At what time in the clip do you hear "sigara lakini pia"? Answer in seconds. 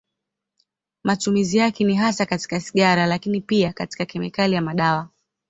2.61-3.73